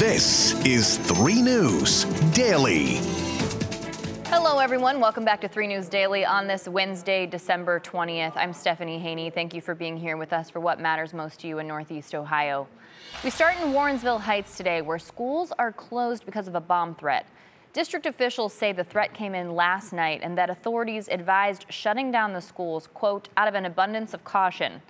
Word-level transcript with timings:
This 0.00 0.54
is 0.64 0.96
3 0.96 1.42
News 1.42 2.04
Daily. 2.32 3.00
Hello, 4.28 4.58
everyone. 4.58 4.98
Welcome 4.98 5.26
back 5.26 5.42
to 5.42 5.48
3 5.48 5.66
News 5.66 5.90
Daily 5.90 6.24
on 6.24 6.46
this 6.46 6.66
Wednesday, 6.66 7.26
December 7.26 7.78
20th. 7.80 8.32
I'm 8.34 8.54
Stephanie 8.54 8.98
Haney. 8.98 9.28
Thank 9.28 9.52
you 9.52 9.60
for 9.60 9.74
being 9.74 9.98
here 9.98 10.16
with 10.16 10.32
us 10.32 10.48
for 10.48 10.58
what 10.58 10.80
matters 10.80 11.12
most 11.12 11.40
to 11.40 11.48
you 11.48 11.58
in 11.58 11.68
Northeast 11.68 12.14
Ohio. 12.14 12.66
We 13.22 13.28
start 13.28 13.56
in 13.60 13.74
Warrensville 13.74 14.22
Heights 14.22 14.56
today, 14.56 14.80
where 14.80 14.98
schools 14.98 15.52
are 15.58 15.70
closed 15.70 16.24
because 16.24 16.48
of 16.48 16.54
a 16.54 16.62
bomb 16.62 16.94
threat. 16.94 17.26
District 17.74 18.06
officials 18.06 18.54
say 18.54 18.72
the 18.72 18.82
threat 18.82 19.12
came 19.12 19.34
in 19.34 19.54
last 19.54 19.92
night 19.92 20.20
and 20.22 20.38
that 20.38 20.48
authorities 20.48 21.08
advised 21.10 21.66
shutting 21.68 22.10
down 22.10 22.32
the 22.32 22.40
schools, 22.40 22.88
quote, 22.94 23.28
out 23.36 23.48
of 23.48 23.54
an 23.54 23.66
abundance 23.66 24.14
of 24.14 24.24
caution. 24.24 24.80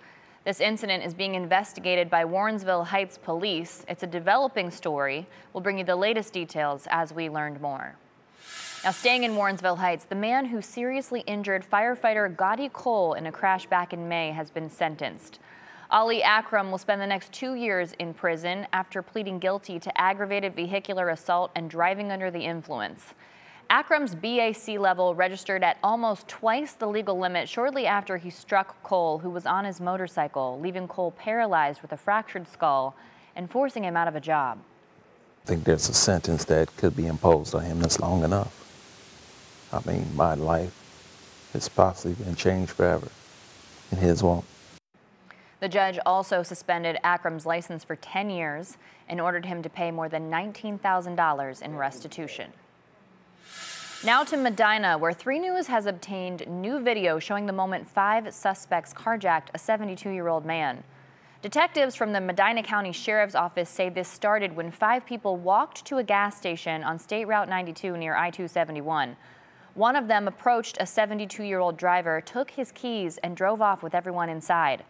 This 0.42 0.60
incident 0.60 1.04
is 1.04 1.12
being 1.12 1.34
investigated 1.34 2.08
by 2.08 2.24
Warrensville 2.24 2.86
Heights 2.86 3.18
Police. 3.18 3.84
It's 3.88 4.04
a 4.04 4.06
developing 4.06 4.70
story. 4.70 5.26
We'll 5.52 5.60
bring 5.60 5.76
you 5.76 5.84
the 5.84 5.96
latest 5.96 6.32
details 6.32 6.88
as 6.90 7.12
we 7.12 7.28
learn 7.28 7.58
more. 7.60 7.94
Now, 8.82 8.92
staying 8.92 9.24
in 9.24 9.32
Warrensville 9.32 9.76
Heights, 9.76 10.06
the 10.06 10.14
man 10.14 10.46
who 10.46 10.62
seriously 10.62 11.20
injured 11.26 11.62
firefighter 11.70 12.34
Gotti 12.34 12.72
Cole 12.72 13.12
in 13.12 13.26
a 13.26 13.32
crash 13.32 13.66
back 13.66 13.92
in 13.92 14.08
May 14.08 14.30
has 14.30 14.50
been 14.50 14.70
sentenced. 14.70 15.40
Ali 15.90 16.22
Akram 16.22 16.70
will 16.70 16.78
spend 16.78 17.02
the 17.02 17.06
next 17.06 17.34
two 17.34 17.54
years 17.54 17.92
in 17.98 18.14
prison 18.14 18.66
after 18.72 19.02
pleading 19.02 19.40
guilty 19.40 19.78
to 19.78 20.00
aggravated 20.00 20.56
vehicular 20.56 21.10
assault 21.10 21.50
and 21.54 21.68
driving 21.68 22.10
under 22.10 22.30
the 22.30 22.40
influence. 22.46 23.12
Akram's 23.70 24.16
BAC 24.16 24.80
level 24.80 25.14
registered 25.14 25.62
at 25.62 25.78
almost 25.80 26.26
twice 26.26 26.72
the 26.72 26.88
legal 26.88 27.16
limit 27.16 27.48
shortly 27.48 27.86
after 27.86 28.16
he 28.16 28.28
struck 28.28 28.82
Cole, 28.82 29.18
who 29.18 29.30
was 29.30 29.46
on 29.46 29.64
his 29.64 29.80
motorcycle, 29.80 30.58
leaving 30.60 30.88
Cole 30.88 31.12
paralyzed 31.12 31.80
with 31.80 31.92
a 31.92 31.96
fractured 31.96 32.48
skull 32.48 32.96
and 33.36 33.48
forcing 33.48 33.84
him 33.84 33.96
out 33.96 34.08
of 34.08 34.16
a 34.16 34.20
job. 34.20 34.58
I 35.44 35.46
think 35.46 35.62
there's 35.62 35.88
a 35.88 35.94
sentence 35.94 36.44
that 36.46 36.76
could 36.76 36.96
be 36.96 37.06
imposed 37.06 37.54
on 37.54 37.62
him 37.62 37.78
that's 37.78 38.00
long 38.00 38.24
enough. 38.24 38.56
I 39.72 39.88
mean, 39.88 40.16
my 40.16 40.34
life 40.34 40.74
has 41.52 41.68
possibly 41.68 42.24
been 42.24 42.34
changed 42.34 42.72
forever, 42.72 43.06
and 43.92 44.00
his 44.00 44.20
won't. 44.20 44.46
The 45.60 45.68
judge 45.68 46.00
also 46.04 46.42
suspended 46.42 46.98
Akram's 47.04 47.46
license 47.46 47.84
for 47.84 47.94
10 47.94 48.30
years 48.30 48.78
and 49.08 49.20
ordered 49.20 49.46
him 49.46 49.62
to 49.62 49.70
pay 49.70 49.92
more 49.92 50.08
than 50.08 50.28
$19,000 50.28 51.62
in 51.62 51.76
restitution. 51.76 52.52
Now 54.02 54.24
to 54.24 54.36
Medina, 54.38 54.96
where 54.96 55.12
3 55.12 55.40
News 55.40 55.66
has 55.66 55.84
obtained 55.84 56.48
new 56.48 56.80
video 56.80 57.18
showing 57.18 57.44
the 57.44 57.52
moment 57.52 57.86
five 57.86 58.32
suspects 58.32 58.94
carjacked 58.94 59.48
a 59.52 59.58
72-year-old 59.58 60.46
man. 60.46 60.82
Detectives 61.42 61.94
from 61.94 62.14
the 62.14 62.20
Medina 62.20 62.62
County 62.62 62.92
Sheriff's 62.92 63.34
Office 63.34 63.68
say 63.68 63.90
this 63.90 64.08
started 64.08 64.56
when 64.56 64.70
five 64.70 65.04
people 65.04 65.36
walked 65.36 65.84
to 65.84 65.98
a 65.98 66.02
gas 66.02 66.34
station 66.38 66.82
on 66.82 66.98
State 66.98 67.26
Route 67.26 67.50
92 67.50 67.98
near 67.98 68.16
I-271. 68.16 69.16
One 69.74 69.96
of 69.96 70.08
them 70.08 70.26
approached 70.26 70.78
a 70.80 70.84
72-year-old 70.84 71.76
driver, 71.76 72.22
took 72.22 72.52
his 72.52 72.72
keys, 72.72 73.18
and 73.18 73.36
drove 73.36 73.60
off 73.60 73.82
with 73.82 73.94
everyone 73.94 74.30
inside. 74.30 74.82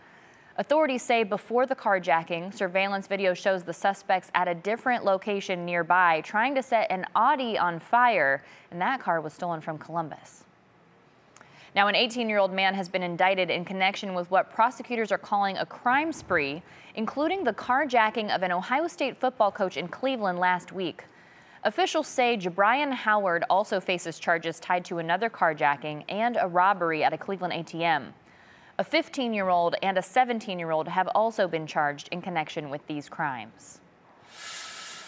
Authorities 0.60 1.00
say 1.00 1.22
before 1.24 1.64
the 1.64 1.74
carjacking, 1.74 2.52
surveillance 2.52 3.06
video 3.06 3.32
shows 3.32 3.62
the 3.62 3.72
suspects 3.72 4.30
at 4.34 4.46
a 4.46 4.54
different 4.54 5.06
location 5.06 5.64
nearby 5.64 6.20
trying 6.20 6.54
to 6.54 6.62
set 6.62 6.90
an 6.90 7.06
Audi 7.16 7.56
on 7.56 7.80
fire, 7.80 8.44
and 8.70 8.78
that 8.78 9.00
car 9.00 9.22
was 9.22 9.32
stolen 9.32 9.62
from 9.62 9.78
Columbus. 9.78 10.44
Now, 11.74 11.88
an 11.88 11.94
18-year-old 11.94 12.52
man 12.52 12.74
has 12.74 12.90
been 12.90 13.02
indicted 13.02 13.48
in 13.48 13.64
connection 13.64 14.12
with 14.12 14.30
what 14.30 14.52
prosecutors 14.52 15.10
are 15.10 15.16
calling 15.16 15.56
a 15.56 15.64
crime 15.64 16.12
spree, 16.12 16.62
including 16.94 17.42
the 17.42 17.54
carjacking 17.54 18.28
of 18.28 18.42
an 18.42 18.52
Ohio 18.52 18.86
State 18.86 19.16
football 19.16 19.50
coach 19.50 19.78
in 19.78 19.88
Cleveland 19.88 20.38
last 20.38 20.72
week. 20.72 21.04
Officials 21.64 22.06
say 22.06 22.36
Jabrian 22.36 22.92
Howard 22.92 23.44
also 23.48 23.80
faces 23.80 24.18
charges 24.18 24.60
tied 24.60 24.84
to 24.84 24.98
another 24.98 25.30
carjacking 25.30 26.04
and 26.10 26.36
a 26.38 26.46
robbery 26.46 27.02
at 27.02 27.14
a 27.14 27.18
Cleveland 27.18 27.54
ATM. 27.54 28.08
A 28.80 28.84
15 28.84 29.34
year 29.34 29.50
old 29.50 29.74
and 29.82 29.98
a 29.98 30.02
17 30.02 30.58
year 30.58 30.70
old 30.70 30.88
have 30.88 31.06
also 31.08 31.46
been 31.46 31.66
charged 31.66 32.08
in 32.12 32.22
connection 32.22 32.70
with 32.70 32.86
these 32.86 33.10
crimes. 33.10 33.78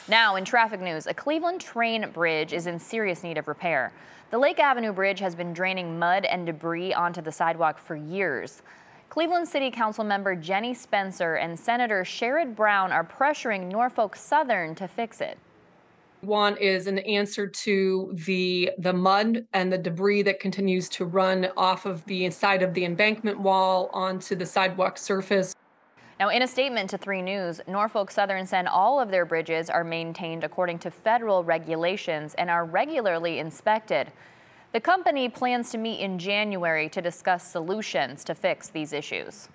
Now, 0.06 0.36
in 0.36 0.44
traffic 0.44 0.82
news, 0.82 1.06
a 1.06 1.14
Cleveland 1.14 1.62
train 1.62 2.10
bridge 2.10 2.52
is 2.52 2.66
in 2.66 2.78
serious 2.78 3.22
need 3.22 3.38
of 3.38 3.48
repair. 3.48 3.90
The 4.30 4.36
Lake 4.36 4.60
Avenue 4.60 4.92
Bridge 4.92 5.20
has 5.20 5.34
been 5.34 5.54
draining 5.54 5.98
mud 5.98 6.26
and 6.26 6.44
debris 6.44 6.92
onto 6.92 7.22
the 7.22 7.32
sidewalk 7.32 7.78
for 7.78 7.96
years. 7.96 8.60
Cleveland 9.08 9.48
City 9.48 9.70
Council 9.70 10.04
member 10.04 10.36
Jenny 10.36 10.74
Spencer 10.74 11.36
and 11.36 11.58
Senator 11.58 12.04
Sherrod 12.04 12.54
Brown 12.54 12.92
are 12.92 13.02
pressuring 13.02 13.70
Norfolk 13.70 14.16
Southern 14.16 14.74
to 14.74 14.86
fix 14.86 15.22
it 15.22 15.38
want 16.22 16.60
is 16.60 16.86
an 16.86 16.98
answer 16.98 17.46
to 17.48 18.12
the 18.26 18.70
the 18.78 18.92
mud 18.92 19.44
and 19.52 19.72
the 19.72 19.78
debris 19.78 20.22
that 20.22 20.38
continues 20.38 20.88
to 20.88 21.04
run 21.04 21.48
off 21.56 21.84
of 21.84 22.04
the 22.04 22.30
side 22.30 22.62
of 22.62 22.74
the 22.74 22.84
embankment 22.84 23.40
wall 23.40 23.90
onto 23.92 24.36
the 24.36 24.46
sidewalk 24.46 24.96
surface. 24.96 25.54
Now, 26.20 26.28
in 26.28 26.42
a 26.42 26.46
statement 26.46 26.90
to 26.90 26.98
3 26.98 27.22
News, 27.22 27.60
Norfolk 27.66 28.10
Southern 28.12 28.46
said 28.46 28.68
all 28.68 29.00
of 29.00 29.10
their 29.10 29.24
bridges 29.24 29.68
are 29.68 29.82
maintained 29.82 30.44
according 30.44 30.78
to 30.80 30.90
federal 30.90 31.42
regulations 31.42 32.34
and 32.34 32.48
are 32.48 32.64
regularly 32.64 33.40
inspected. 33.40 34.12
The 34.72 34.80
company 34.80 35.28
plans 35.28 35.70
to 35.72 35.78
meet 35.78 36.00
in 36.00 36.20
January 36.20 36.88
to 36.90 37.02
discuss 37.02 37.42
solutions 37.42 38.22
to 38.24 38.34
fix 38.36 38.68
these 38.68 38.92
issues. 38.92 39.48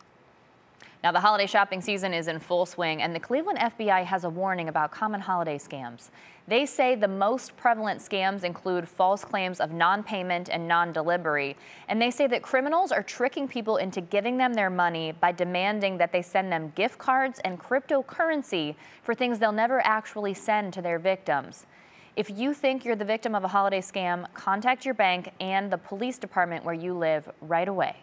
Now, 1.03 1.11
the 1.11 1.19
holiday 1.19 1.45
shopping 1.45 1.79
season 1.79 2.11
is 2.11 2.27
in 2.27 2.39
full 2.39 2.65
swing, 2.65 3.03
and 3.03 3.13
the 3.13 3.19
Cleveland 3.19 3.59
FBI 3.59 4.03
has 4.03 4.23
a 4.23 4.29
warning 4.29 4.67
about 4.67 4.89
common 4.89 5.21
holiday 5.21 5.59
scams. 5.59 6.09
They 6.47 6.65
say 6.65 6.95
the 6.95 7.07
most 7.07 7.55
prevalent 7.55 7.99
scams 7.99 8.43
include 8.43 8.87
false 8.87 9.23
claims 9.23 9.59
of 9.59 9.71
non 9.71 10.01
payment 10.01 10.49
and 10.49 10.67
non 10.67 10.91
delivery. 10.93 11.55
And 11.87 12.01
they 12.01 12.09
say 12.09 12.25
that 12.27 12.41
criminals 12.41 12.91
are 12.91 13.03
tricking 13.03 13.47
people 13.47 13.77
into 13.77 14.01
giving 14.01 14.37
them 14.37 14.55
their 14.55 14.71
money 14.71 15.11
by 15.11 15.33
demanding 15.33 15.97
that 15.97 16.11
they 16.11 16.23
send 16.23 16.51
them 16.51 16.71
gift 16.75 16.97
cards 16.97 17.39
and 17.45 17.59
cryptocurrency 17.59 18.75
for 19.03 19.13
things 19.13 19.37
they'll 19.37 19.51
never 19.51 19.85
actually 19.85 20.33
send 20.33 20.73
to 20.73 20.81
their 20.81 20.97
victims. 20.97 21.67
If 22.15 22.31
you 22.31 22.55
think 22.55 22.85
you're 22.85 22.95
the 22.95 23.05
victim 23.05 23.35
of 23.35 23.43
a 23.43 23.47
holiday 23.47 23.81
scam, 23.81 24.25
contact 24.33 24.83
your 24.83 24.95
bank 24.95 25.31
and 25.39 25.71
the 25.71 25.77
police 25.77 26.17
department 26.17 26.65
where 26.65 26.73
you 26.73 26.95
live 26.95 27.29
right 27.41 27.67
away. 27.67 27.95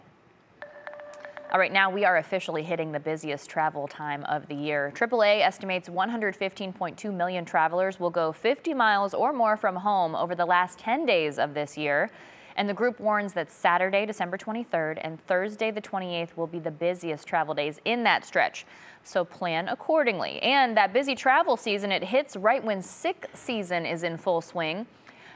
All 1.53 1.61
right, 1.61 1.73
now 1.73 1.89
we 1.89 2.05
are 2.05 2.17
officially 2.17 2.65
hitting 2.65 2.91
the 2.91 2.99
busiest 2.99 3.49
travel 3.49 3.87
time 3.87 4.25
of 4.25 4.49
the 4.49 4.55
year. 4.55 4.93
AAA 4.95 5.41
estimates 5.41 5.89
115.2 5.89 7.15
million 7.15 7.45
travelers 7.45 8.01
will 8.01 8.11
go 8.11 8.33
50 8.33 8.75
miles 8.75 9.15
or 9.15 9.33
more 9.33 9.57
from 9.57 9.77
home 9.77 10.17
over 10.17 10.35
the 10.35 10.47
last 10.47 10.79
10 10.81 11.07
days 11.07 11.39
of 11.39 11.55
this 11.55 11.77
year. 11.77 12.11
And 12.57 12.69
the 12.69 12.75
group 12.75 12.99
warns 12.99 13.35
that 13.35 13.53
Saturday, 13.53 14.07
December 14.07 14.39
23rd 14.39 14.99
and 15.03 15.25
Thursday, 15.27 15.71
the 15.71 15.81
28th 15.81 16.37
will 16.37 16.47
be 16.47 16.59
the 16.59 16.71
busiest 16.71 17.27
travel 17.27 17.55
days 17.55 17.79
in 17.85 18.03
that 18.05 18.25
stretch. 18.25 18.65
So 19.05 19.25
plan 19.25 19.69
accordingly. 19.69 20.41
And 20.41 20.77
that 20.77 20.93
busy 20.93 21.15
travel 21.15 21.57
season, 21.57 21.93
it 21.93 22.03
hits 22.03 22.37
right 22.37 22.65
when 22.65 22.83
sick 22.83 23.29
season 23.35 23.87
is 23.87 24.03
in 24.03 24.17
full 24.17 24.41
swing. 24.41 24.87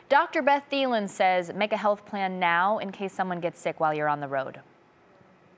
Dr. 0.09 0.43
Beth 0.43 0.65
Thielen 0.73 1.09
says 1.09 1.53
make 1.55 1.73
a 1.73 1.77
health 1.77 2.07
plan 2.07 2.41
now 2.41 2.79
in 2.79 2.91
case 2.91 3.13
someone 3.13 3.41
gets 3.41 3.61
sick 3.61 3.79
while 3.79 3.93
you're 3.93 4.09
on 4.09 4.21
the 4.21 4.29
road 4.29 4.61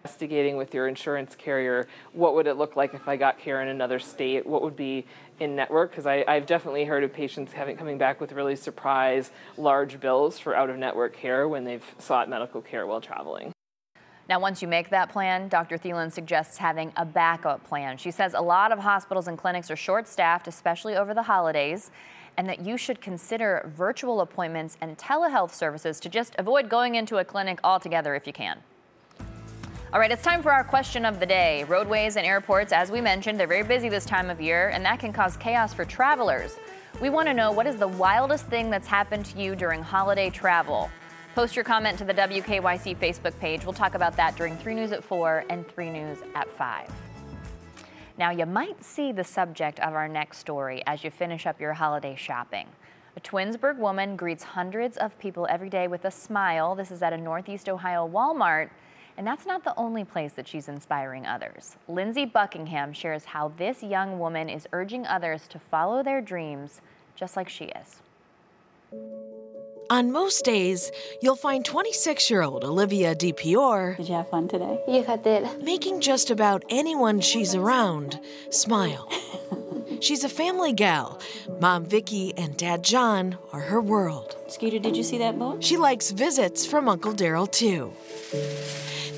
investigating 0.05 0.57
with 0.57 0.73
your 0.73 0.89
insurance 0.89 1.35
carrier 1.35 1.87
what 2.13 2.35
would 2.35 2.47
it 2.47 2.57
look 2.57 2.75
like 2.75 2.95
if 2.95 3.07
I 3.07 3.17
got 3.17 3.39
care 3.39 3.61
in 3.61 3.69
another 3.69 3.99
state, 3.99 4.47
what 4.47 4.63
would 4.63 4.77
be 4.77 5.05
in 5.41 5.55
network, 5.55 5.91
because 5.91 6.07
I've 6.07 6.47
definitely 6.47 6.85
heard 6.85 7.05
of 7.05 7.13
patients 7.13 7.53
having 7.53 7.77
coming 7.77 7.99
back 7.99 8.21
with 8.21 8.33
really 8.33 8.57
surprise 8.57 9.31
large 9.59 10.01
bills 10.01 10.39
for 10.39 10.55
out 10.55 10.71
of 10.71 10.79
network 10.79 11.15
care 11.15 11.49
when 11.49 11.65
they've 11.65 11.85
sought 11.99 12.31
medical 12.31 12.63
care 12.63 12.87
while 12.87 13.01
traveling. 13.01 13.53
Now, 14.29 14.39
once 14.39 14.63
you 14.63 14.69
make 14.69 14.91
that 14.91 15.11
plan, 15.11 15.49
Dr. 15.49 15.77
Thielen 15.77 16.11
suggests 16.11 16.57
having 16.57 16.93
a 16.97 17.05
backup 17.05 17.65
plan. 17.65 17.97
She 17.99 18.11
says 18.11 18.33
a 18.35 18.41
lot 18.41 18.73
of 18.73 18.79
hospitals 18.79 19.29
and 19.29 19.37
clinics 19.37 19.71
are 19.71 19.77
short 19.77 20.09
staffed, 20.09 20.49
especially 20.49 20.97
over 20.97 21.13
the 21.15 21.23
holidays, 21.23 21.91
and 22.37 22.49
that 22.49 22.65
you 22.65 22.79
should 22.79 23.01
consider 23.01 23.71
virtual 23.77 24.21
appointments 24.21 24.79
and 24.81 24.97
telehealth 24.97 25.53
services 25.53 26.01
to 26.01 26.09
just 26.09 26.37
avoid 26.39 26.71
going 26.71 26.95
into 26.95 27.19
a 27.19 27.25
clinic 27.25 27.59
altogether 27.65 28.15
if 28.15 28.27
you 28.27 28.33
can. 28.33 28.61
All 29.93 29.99
right, 29.99 30.13
it's 30.13 30.23
time 30.23 30.41
for 30.41 30.53
our 30.53 30.63
question 30.63 31.05
of 31.05 31.19
the 31.19 31.27
day. 31.27 31.65
Roadways 31.65 32.15
and 32.15 32.25
airports, 32.25 32.73
as 32.73 32.93
we 32.93 33.01
mentioned, 33.01 33.41
they're 33.41 33.49
very 33.49 33.65
busy 33.65 33.89
this 33.89 34.05
time 34.05 34.31
of 34.31 34.41
year, 34.41 34.69
and 34.69 34.85
that 34.85 35.01
can 35.01 35.13
cause 35.13 35.37
chaos 35.37 35.75
for 35.75 35.85
travelers. 35.85 36.59
We 37.01 37.11
want 37.11 37.27
to 37.27 37.35
know 37.35 37.51
what 37.51 37.67
is 37.67 37.75
the 37.75 37.89
wildest 37.89 38.47
thing 38.47 38.71
that's 38.71 38.87
happened 38.87 39.25
to 39.27 39.43
you 39.43 39.57
during 39.57 39.83
holiday 39.83 40.31
travel? 40.31 40.89
Post 41.35 41.57
your 41.57 41.65
comment 41.65 41.99
to 41.99 42.05
the 42.05 42.15
WKYC 42.15 42.99
Facebook 42.99 43.37
page. 43.41 43.65
We'll 43.65 43.73
talk 43.73 43.97
about 43.97 44.17
that 44.17 44.37
during 44.37 44.57
3 44.59 44.77
News 44.77 44.93
at 44.93 45.03
4 45.03 45.47
and 45.51 45.67
3 45.67 45.91
News 45.91 46.19
at 46.37 46.49
5. 46.49 46.89
Now, 48.17 48.31
you 48.31 48.47
might 48.47 48.85
see 48.85 49.11
the 49.11 49.25
subject 49.25 49.81
of 49.81 49.95
our 49.95 50.07
next 50.07 50.39
story 50.39 50.85
as 50.87 51.03
you 51.03 51.11
finish 51.11 51.47
up 51.47 51.61
your 51.61 51.73
holiday 51.73 52.15
shopping. 52.15 52.69
A 53.17 53.21
Twinsburg 53.21 53.77
woman 53.77 54.15
greets 54.15 54.45
hundreds 54.45 54.97
of 54.99 55.19
people 55.19 55.49
every 55.51 55.69
day 55.69 55.89
with 55.89 56.05
a 56.05 56.13
smile. 56.13 56.77
This 56.77 56.93
is 56.93 57.03
at 57.03 57.13
a 57.13 57.19
Northeast 57.19 57.69
Ohio 57.69 58.09
Walmart 58.09 58.71
And 59.21 59.27
that's 59.27 59.45
not 59.45 59.65
the 59.65 59.77
only 59.77 60.03
place 60.03 60.33
that 60.33 60.49
she's 60.49 60.67
inspiring 60.67 61.27
others. 61.27 61.77
Lindsey 61.89 62.25
Buckingham 62.25 62.95
shares 62.95 63.27
how 63.27 63.53
this 63.59 63.83
young 63.83 64.19
woman 64.19 64.49
is 64.49 64.67
urging 64.73 65.07
others 65.07 65.47
to 65.49 65.59
follow 65.59 66.03
their 66.03 66.23
dreams 66.23 66.81
just 67.17 67.37
like 67.37 67.51
she 67.51 67.67
is. 67.67 68.01
On 69.91 70.11
most 70.11 70.43
days, 70.43 70.91
you'll 71.21 71.37
find 71.37 71.67
26 71.67 72.31
year 72.31 72.41
old 72.41 72.65
Olivia 72.65 73.15
DiPiore. 73.15 73.99
Did 73.99 74.09
you 74.09 74.15
have 74.15 74.31
fun 74.31 74.49
today? 74.49 74.81
Yes, 74.89 75.07
I 75.07 75.17
did. 75.17 75.63
Making 75.63 76.01
just 76.01 76.31
about 76.31 76.65
anyone 76.71 77.21
she's 77.21 77.55
around 77.55 78.19
smile. 78.49 79.13
She's 80.01 80.25
a 80.25 80.31
family 80.31 80.73
gal. 80.73 81.21
Mom 81.61 81.85
Vicky 81.85 82.33
and 82.39 82.57
Dad 82.57 82.83
John 82.83 83.37
are 83.53 83.61
her 83.61 83.83
world. 83.83 84.35
Skeeter, 84.49 84.79
did 84.79 84.97
you 84.97 85.03
see 85.03 85.19
that 85.19 85.39
boat? 85.39 85.63
She 85.63 85.77
likes 85.77 86.11
visits 86.11 86.65
from 86.65 86.89
Uncle 86.89 87.13
Daryl, 87.13 87.51
too. 87.51 87.93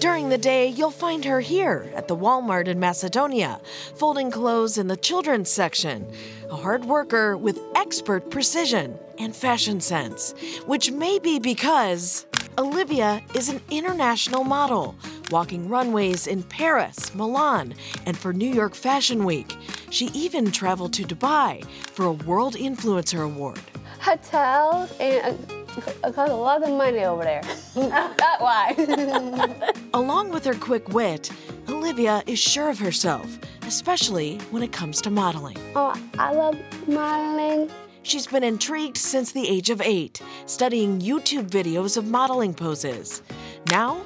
During 0.03 0.31
the 0.31 0.37
day, 0.37 0.67
you'll 0.67 0.91
find 0.91 1.25
her 1.27 1.39
here 1.39 1.89
at 1.95 2.09
the 2.09 2.17
Walmart 2.17 2.67
in 2.67 2.81
Macedonia, 2.81 3.61
folding 3.95 4.33
clothes 4.33 4.77
in 4.77 4.89
the 4.89 4.97
children's 4.97 5.49
section. 5.49 6.11
A 6.51 6.57
hard 6.57 6.85
worker 6.87 7.37
with 7.37 7.61
expert 7.77 8.29
precision 8.29 8.99
and 9.21 9.33
fashion 9.33 9.81
sense, 9.81 10.35
which 10.67 10.91
may 10.91 11.21
be 11.21 11.39
because 11.39 12.27
Olivia 12.59 13.23
is 13.37 13.49
an 13.49 13.61
international 13.71 14.43
model, 14.43 14.97
walking 15.31 15.69
runways 15.69 16.27
in 16.27 16.43
Paris, 16.43 17.15
Milan, 17.15 17.73
and 18.05 18.19
for 18.19 18.33
New 18.33 18.53
York 18.53 18.75
Fashion 18.75 19.25
Week. 19.25 19.55
She 19.91 20.07
even 20.07 20.51
traveled 20.51 20.95
to 20.95 21.05
Dubai 21.05 21.65
for 21.93 22.07
a 22.07 22.13
World 22.13 22.57
Influencer 22.57 23.25
Award. 23.25 23.63
Hotel 24.03 24.89
and 24.99 25.39
it 25.79 26.13
cost 26.13 26.31
a 26.31 26.35
lot 26.35 26.63
of 26.63 26.71
money 26.71 27.05
over 27.05 27.23
there. 27.23 27.43
That's 27.75 28.43
why. 28.43 28.75
Along 29.95 30.31
with 30.31 30.45
her 30.45 30.55
quick 30.55 30.89
wit, 30.89 31.31
Olivia 31.69 32.23
is 32.27 32.39
sure 32.39 32.69
of 32.69 32.79
herself, 32.79 33.39
especially 33.63 34.39
when 34.51 34.63
it 34.63 34.73
comes 34.73 35.01
to 35.03 35.11
modeling. 35.11 35.57
oh, 35.77 35.95
I 36.19 36.33
love 36.33 36.57
modeling. 36.89 37.71
She's 38.03 38.27
been 38.27 38.43
intrigued 38.43 38.97
since 38.97 39.31
the 39.31 39.49
age 39.49 39.71
of 39.71 39.81
eight, 39.81 40.21
studying 40.47 41.01
YouTube 41.01 41.49
videos 41.49 41.97
of 41.97 42.05
modeling 42.07 42.53
poses. 42.55 43.23
Now, 43.71 44.05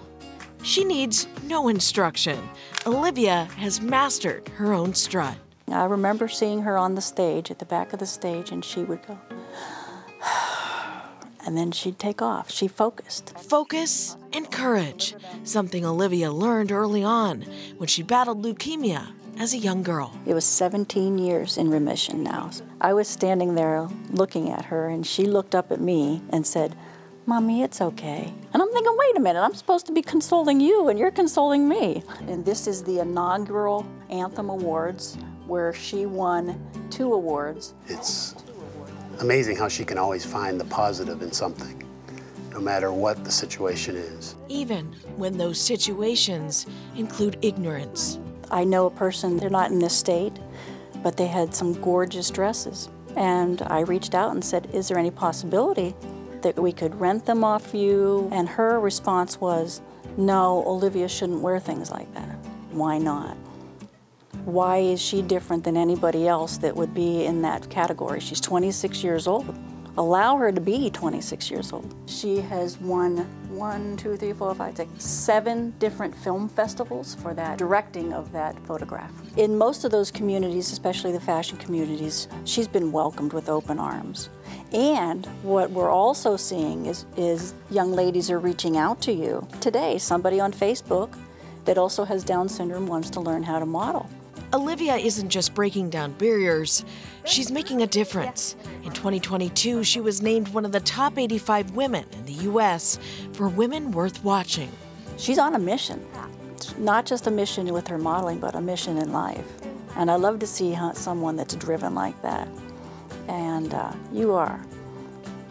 she 0.62 0.84
needs 0.84 1.26
no 1.44 1.68
instruction. 1.68 2.38
Olivia 2.86 3.48
has 3.56 3.80
mastered 3.80 4.46
her 4.50 4.74
own 4.74 4.92
strut. 4.92 5.38
I 5.68 5.84
remember 5.86 6.28
seeing 6.28 6.60
her 6.62 6.76
on 6.76 6.94
the 6.94 7.00
stage, 7.00 7.50
at 7.50 7.58
the 7.58 7.64
back 7.64 7.92
of 7.92 7.98
the 7.98 8.06
stage, 8.06 8.52
and 8.52 8.64
she 8.64 8.80
would 8.80 9.04
go, 9.06 9.18
and 11.46 11.56
then 11.56 11.70
she'd 11.70 11.98
take 11.98 12.20
off. 12.20 12.50
She 12.50 12.68
focused. 12.68 13.38
Focus 13.38 14.16
and 14.32 14.50
courage, 14.50 15.14
something 15.44 15.84
Olivia 15.84 16.32
learned 16.32 16.72
early 16.72 17.04
on 17.04 17.42
when 17.78 17.86
she 17.86 18.02
battled 18.02 18.42
leukemia 18.42 19.12
as 19.38 19.54
a 19.54 19.58
young 19.58 19.82
girl. 19.82 20.18
It 20.26 20.34
was 20.34 20.44
17 20.44 21.18
years 21.18 21.56
in 21.56 21.70
remission 21.70 22.22
now. 22.22 22.50
I 22.80 22.92
was 22.92 23.06
standing 23.08 23.54
there 23.54 23.88
looking 24.10 24.50
at 24.50 24.66
her, 24.66 24.88
and 24.88 25.06
she 25.06 25.24
looked 25.24 25.54
up 25.54 25.70
at 25.70 25.80
me 25.80 26.22
and 26.30 26.46
said, 26.46 26.74
Mommy, 27.28 27.62
it's 27.62 27.80
okay. 27.80 28.32
And 28.52 28.62
I'm 28.62 28.72
thinking, 28.72 28.94
wait 28.96 29.16
a 29.16 29.20
minute, 29.20 29.40
I'm 29.40 29.54
supposed 29.54 29.86
to 29.86 29.92
be 29.92 30.00
consoling 30.00 30.60
you, 30.60 30.88
and 30.88 30.98
you're 30.98 31.10
consoling 31.10 31.68
me. 31.68 32.02
And 32.28 32.44
this 32.44 32.66
is 32.68 32.84
the 32.84 33.00
inaugural 33.00 33.84
Anthem 34.10 34.48
Awards, 34.48 35.18
where 35.46 35.72
she 35.72 36.06
won 36.06 36.60
two 36.88 37.12
awards. 37.12 37.74
It's 37.88 38.34
amazing 39.20 39.56
how 39.56 39.68
she 39.68 39.84
can 39.84 39.98
always 39.98 40.24
find 40.24 40.60
the 40.60 40.64
positive 40.66 41.22
in 41.22 41.32
something, 41.32 41.82
no 42.52 42.60
matter 42.60 42.92
what 42.92 43.24
the 43.24 43.30
situation 43.30 43.96
is. 43.96 44.34
Even 44.48 44.92
when 45.16 45.38
those 45.38 45.60
situations 45.60 46.66
include 46.96 47.38
ignorance. 47.42 48.18
I 48.50 48.64
know 48.64 48.86
a 48.86 48.90
person, 48.90 49.36
they're 49.36 49.50
not 49.50 49.70
in 49.70 49.78
this 49.78 49.96
state, 49.96 50.34
but 51.02 51.16
they 51.16 51.26
had 51.26 51.54
some 51.54 51.72
gorgeous 51.80 52.30
dresses. 52.30 52.88
And 53.16 53.62
I 53.62 53.80
reached 53.80 54.14
out 54.14 54.32
and 54.32 54.44
said, 54.44 54.68
Is 54.72 54.88
there 54.88 54.98
any 54.98 55.10
possibility 55.10 55.94
that 56.42 56.58
we 56.58 56.72
could 56.72 56.94
rent 57.00 57.24
them 57.24 57.42
off 57.42 57.74
you? 57.74 58.28
And 58.32 58.48
her 58.48 58.78
response 58.78 59.40
was, 59.40 59.80
No, 60.16 60.62
Olivia 60.66 61.08
shouldn't 61.08 61.40
wear 61.40 61.58
things 61.58 61.90
like 61.90 62.12
that. 62.14 62.36
Why 62.70 62.98
not? 62.98 63.36
Why 64.46 64.76
is 64.76 65.02
she 65.02 65.22
different 65.22 65.64
than 65.64 65.76
anybody 65.76 66.28
else 66.28 66.56
that 66.58 66.76
would 66.76 66.94
be 66.94 67.24
in 67.24 67.42
that 67.42 67.68
category? 67.68 68.20
She's 68.20 68.40
26 68.40 69.02
years 69.02 69.26
old. 69.26 69.52
Allow 69.98 70.36
her 70.36 70.52
to 70.52 70.60
be 70.60 70.88
26 70.88 71.50
years 71.50 71.72
old. 71.72 71.92
She 72.06 72.36
has 72.42 72.78
won 72.78 73.26
one, 73.48 73.96
two, 73.96 74.16
three, 74.16 74.32
four, 74.32 74.54
five, 74.54 74.76
six, 74.76 75.04
seven 75.04 75.74
different 75.80 76.14
film 76.14 76.48
festivals 76.48 77.16
for 77.16 77.34
that 77.34 77.58
directing 77.58 78.12
of 78.12 78.30
that 78.30 78.56
photograph. 78.68 79.10
In 79.36 79.58
most 79.58 79.84
of 79.84 79.90
those 79.90 80.12
communities, 80.12 80.70
especially 80.70 81.10
the 81.10 81.18
fashion 81.18 81.58
communities, 81.58 82.28
she's 82.44 82.68
been 82.68 82.92
welcomed 82.92 83.32
with 83.32 83.48
open 83.48 83.80
arms. 83.80 84.30
And 84.70 85.26
what 85.42 85.72
we're 85.72 85.90
also 85.90 86.36
seeing 86.36 86.86
is, 86.86 87.04
is 87.16 87.52
young 87.68 87.90
ladies 87.90 88.30
are 88.30 88.38
reaching 88.38 88.76
out 88.76 89.00
to 89.02 89.12
you. 89.12 89.44
Today, 89.60 89.98
somebody 89.98 90.38
on 90.38 90.52
Facebook 90.52 91.18
that 91.64 91.78
also 91.78 92.04
has 92.04 92.22
Down 92.22 92.48
syndrome 92.48 92.86
wants 92.86 93.10
to 93.10 93.20
learn 93.20 93.42
how 93.42 93.58
to 93.58 93.66
model. 93.66 94.08
Olivia 94.52 94.96
isn't 94.96 95.28
just 95.28 95.54
breaking 95.54 95.90
down 95.90 96.12
barriers, 96.12 96.84
she's 97.24 97.50
making 97.50 97.82
a 97.82 97.86
difference. 97.86 98.56
In 98.84 98.92
2022, 98.92 99.82
she 99.82 100.00
was 100.00 100.22
named 100.22 100.48
one 100.48 100.64
of 100.64 100.72
the 100.72 100.80
top 100.80 101.18
85 101.18 101.72
women 101.72 102.04
in 102.12 102.24
the 102.24 102.32
U.S. 102.44 102.98
for 103.32 103.48
Women 103.48 103.90
Worth 103.90 104.22
Watching. 104.22 104.70
She's 105.16 105.38
on 105.38 105.54
a 105.54 105.58
mission, 105.58 106.06
not 106.78 107.06
just 107.06 107.26
a 107.26 107.30
mission 107.30 107.72
with 107.72 107.88
her 107.88 107.98
modeling, 107.98 108.38
but 108.38 108.54
a 108.54 108.60
mission 108.60 108.98
in 108.98 109.12
life. 109.12 109.46
And 109.96 110.10
I 110.10 110.14
love 110.14 110.38
to 110.40 110.46
see 110.46 110.76
someone 110.94 111.36
that's 111.36 111.56
driven 111.56 111.94
like 111.94 112.20
that. 112.22 112.48
And 113.28 113.74
uh, 113.74 113.92
you 114.12 114.34
are. 114.34 114.64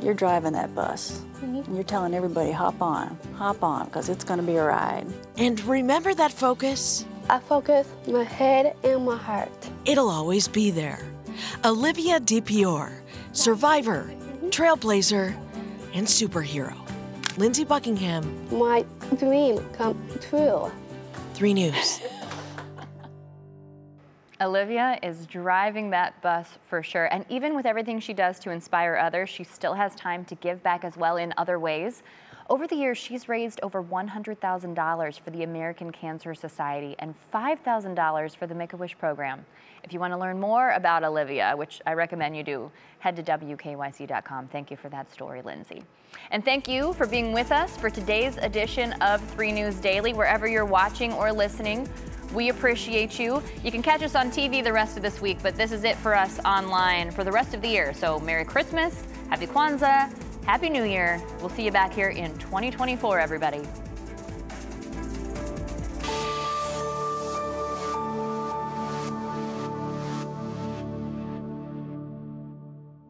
You're 0.01 0.13
driving 0.13 0.53
that 0.53 0.73
bus. 0.73 1.21
And 1.41 1.65
you're 1.75 1.83
telling 1.83 2.13
everybody, 2.13 2.51
hop 2.51 2.81
on, 2.81 3.17
hop 3.35 3.61
on, 3.63 3.87
because 3.87 4.07
it's 4.07 4.23
going 4.23 4.39
to 4.39 4.45
be 4.45 4.55
a 4.55 4.63
ride. 4.63 5.07
And 5.37 5.59
remember 5.65 6.13
that 6.13 6.31
focus? 6.31 7.05
I 7.27 7.39
focus 7.39 7.87
my 8.07 8.23
head 8.23 8.75
and 8.83 9.03
my 9.03 9.17
heart. 9.17 9.51
It'll 9.85 10.09
always 10.09 10.47
be 10.47 10.69
there. 10.69 10.99
Olivia 11.65 12.19
DiPiore, 12.19 13.01
survivor, 13.31 14.13
trailblazer, 14.49 15.35
and 15.95 16.05
superhero. 16.05 16.75
Lindsey 17.37 17.63
Buckingham, 17.63 18.23
My 18.55 18.85
dream 19.17 19.57
come 19.73 19.99
true. 20.21 20.71
3 21.33 21.53
News. 21.55 21.99
Olivia 24.39 24.99
is 25.01 25.25
driving 25.25 25.89
that 25.89 26.21
bus 26.21 26.47
for 26.67 26.83
sure. 26.83 27.05
And 27.05 27.25
even 27.29 27.55
with 27.55 27.65
everything 27.65 27.99
she 27.99 28.13
does 28.13 28.37
to 28.39 28.51
inspire 28.51 28.97
others, 28.97 29.29
she 29.29 29.43
still 29.43 29.73
has 29.73 29.95
time 29.95 30.25
to 30.25 30.35
give 30.35 30.61
back 30.61 30.83
as 30.83 30.95
well 30.95 31.17
in 31.17 31.33
other 31.37 31.57
ways. 31.57 32.03
Over 32.47 32.67
the 32.67 32.75
years, 32.75 32.99
she's 32.99 33.27
raised 33.27 33.59
over 33.63 33.81
$100,000 33.81 35.19
for 35.19 35.29
the 35.31 35.41
American 35.41 35.91
Cancer 35.91 36.35
Society 36.35 36.95
and 36.99 37.15
$5,000 37.33 38.35
for 38.35 38.45
the 38.45 38.53
Make 38.53 38.73
a 38.73 38.77
Wish 38.77 38.95
program. 38.99 39.43
If 39.83 39.91
you 39.91 39.99
want 39.99 40.13
to 40.13 40.17
learn 40.19 40.39
more 40.39 40.69
about 40.71 41.03
Olivia, 41.03 41.55
which 41.57 41.81
I 41.87 41.93
recommend 41.93 42.37
you 42.37 42.43
do, 42.43 42.71
head 42.99 43.15
to 43.15 43.23
WKYC.com. 43.23 44.49
Thank 44.49 44.69
you 44.69 44.77
for 44.77 44.89
that 44.89 45.11
story, 45.11 45.41
Lindsay. 45.41 45.83
And 46.29 46.45
thank 46.45 46.67
you 46.67 46.93
for 46.93 47.07
being 47.07 47.33
with 47.33 47.51
us 47.51 47.77
for 47.77 47.89
today's 47.89 48.37
edition 48.37 48.93
of 49.01 49.21
3 49.31 49.51
News 49.51 49.77
Daily, 49.77 50.13
wherever 50.13 50.47
you're 50.47 50.65
watching 50.65 51.13
or 51.13 51.33
listening. 51.33 51.89
We 52.31 52.49
appreciate 52.49 53.17
you. 53.17 53.41
You 53.63 53.71
can 53.71 53.81
catch 53.81 54.03
us 54.03 54.13
on 54.13 54.29
TV 54.29 54.63
the 54.63 54.73
rest 54.73 54.97
of 54.97 55.03
this 55.03 55.19
week, 55.19 55.39
but 55.41 55.55
this 55.55 55.71
is 55.71 55.83
it 55.83 55.95
for 55.95 56.13
us 56.13 56.39
online 56.45 57.09
for 57.09 57.23
the 57.23 57.31
rest 57.31 57.55
of 57.55 57.63
the 57.63 57.69
year. 57.69 57.91
So 57.91 58.19
Merry 58.19 58.45
Christmas, 58.45 59.03
Happy 59.29 59.47
Kwanzaa, 59.47 60.13
Happy 60.45 60.69
New 60.69 60.83
Year. 60.83 61.19
We'll 61.39 61.49
see 61.49 61.65
you 61.65 61.71
back 61.71 61.91
here 61.91 62.09
in 62.09 62.37
2024, 62.37 63.19
everybody. 63.19 63.63